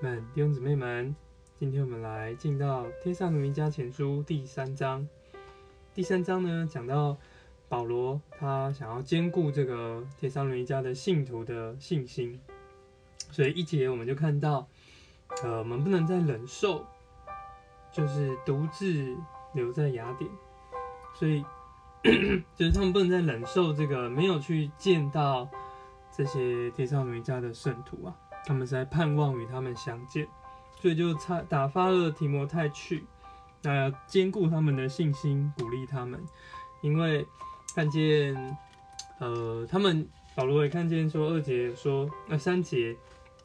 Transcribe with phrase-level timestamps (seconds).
[0.00, 1.16] 们弟兄姊妹们，
[1.58, 5.08] 今天我们来进到《天上奴民家前书》第三章。
[5.94, 7.16] 第三章呢，讲到
[7.66, 12.38] 保罗他想要兼顾这个天上奴民家的信徒的信心，
[13.30, 14.68] 所以一节我们就看到，
[15.42, 16.84] 呃，我们不能再忍受，
[17.90, 19.16] 就是独自
[19.54, 20.30] 留在雅典，
[21.14, 21.42] 所以
[22.54, 25.48] 就是他们不能再忍受这个没有去见到
[26.14, 28.14] 这些天上奴民家的圣徒啊。
[28.46, 30.26] 他们在盼望与他们相见，
[30.80, 33.04] 所以就差打发了提摩太去，
[33.62, 36.24] 那要兼顾他们的信心，鼓励他们，
[36.80, 37.26] 因为
[37.74, 38.56] 看见，
[39.18, 42.96] 呃，他们保罗也看见说二姐说那三姐，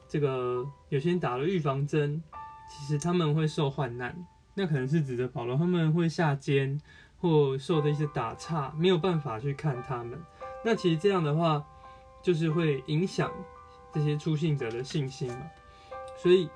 [0.07, 2.21] 这个有些人打了预防针，
[2.69, 4.15] 其实他们会受患难，
[4.53, 6.79] 那可能是指的保罗他们会下监
[7.19, 10.21] 或受的一些打岔，没有办法去看他们，
[10.63, 11.65] 那其实这样的话，
[12.21, 13.31] 就是会影响。
[13.93, 15.51] 这些出信者的信心嘛，
[16.17, 16.49] 所以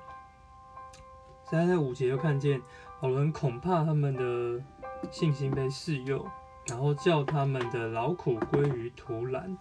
[1.48, 2.60] 现在在五节又看见
[3.00, 4.64] 保罗恐怕他们的
[5.10, 6.26] 信心被试诱，
[6.66, 9.56] 然后叫他们的劳苦归于徒然。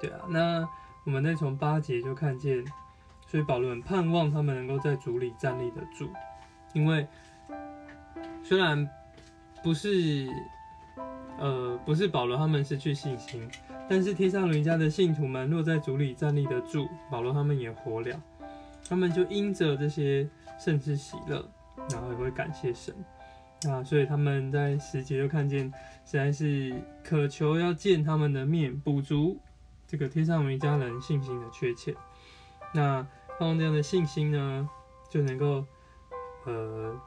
[0.00, 0.68] 对啊，那
[1.04, 2.64] 我们再从八节就看见，
[3.26, 6.10] 所以保罗盼望他们能够在主里站立得住，
[6.74, 7.06] 因为
[8.42, 8.88] 虽然
[9.62, 10.28] 不是
[11.84, 13.48] 不是保罗他们失去信心。
[13.88, 18.22] 但是天上人家的信徒们若在主里站立得住，保罗他们也活了，
[18.88, 20.26] 他们就因着这些
[20.58, 21.46] 甚至喜乐，
[21.90, 22.94] 然后也会感谢神。
[23.64, 25.66] 那所以他们在十节就看见，
[26.04, 26.74] 实在是
[27.04, 29.38] 渴求要见他们的面，补足
[29.86, 31.94] 这个天上人家人信心的缺欠。
[32.72, 33.06] 那
[33.38, 34.68] 放这样的信心呢，
[35.10, 35.64] 就能够
[36.44, 36.98] 呃。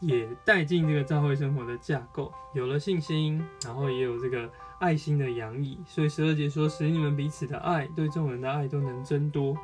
[0.00, 9.54] 也带进这个教会生活的架构，有了信心，然后也有这个爱心的洋溢，所以十二节说，使你们彼此的爱，对众人的爱都能增多。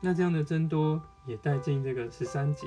[0.00, 2.66] 那这样的增多也带进这个十三节，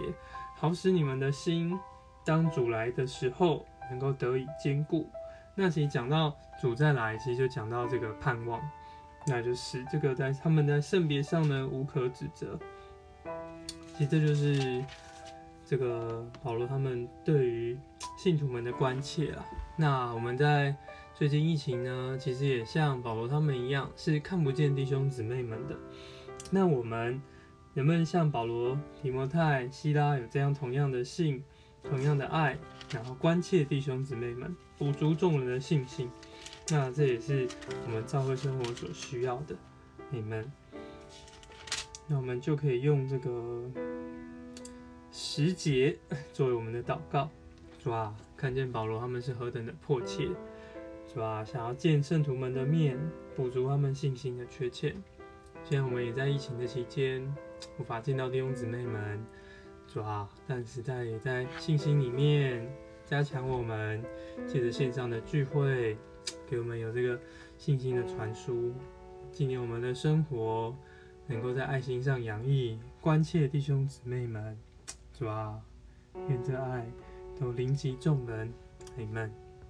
[0.55, 1.77] 好使你们的心，
[2.23, 5.09] 当主来的时候，能够得以坚固。
[5.55, 8.61] 那其实讲到主再来，其实就讲到这个盼望，
[9.25, 12.59] 那就是这个在他们在圣别上呢无可指责。
[13.97, 14.85] 其实这就是。
[15.69, 17.78] 这个保罗他们对于
[18.17, 19.45] 信徒们的关切啊，
[19.75, 20.73] 那我们在
[21.13, 25.75] 最近疫情呢，其实也像保罗他们一样，是看不见弟兄姊妹们的。
[26.51, 27.22] 那我们
[27.73, 31.44] 能不能像保罗、提摩太、希拉有这样同样的信、
[31.83, 32.57] 同样的爱，
[32.94, 36.09] 然后关切弟兄姊妹们，补足众人的信心？
[36.69, 37.45] 那这也是
[37.85, 39.53] 我们教会生活所需要的。
[40.11, 40.50] 你们，
[42.07, 43.69] 那我们就可以用这个。
[45.38, 45.96] 十节
[46.34, 47.30] 作为我们的祷告，
[47.78, 50.28] 主啊，看见保罗他们是何等的迫切，
[51.14, 52.98] 主啊，想要见圣徒们的面，
[53.36, 54.96] 补足他们信心的缺欠。
[55.64, 57.24] 现在我们也在疫情的期间，
[57.78, 59.24] 无法见到弟兄姊妹们，
[59.88, 62.68] 主啊，但是在也在信心里面
[63.06, 64.04] 加强我们，
[64.48, 65.96] 借着线上的聚会，
[66.50, 67.19] 给我们有这个
[67.59, 68.74] 信心的传输，
[69.31, 70.75] 纪念我们的生活，
[71.28, 74.58] 能够在爱心上洋溢，关切弟兄姊妹们。
[75.17, 75.59] 主啊，
[76.29, 76.85] 愿这爱
[77.39, 78.53] 都临及众人，
[78.95, 79.47] 你们。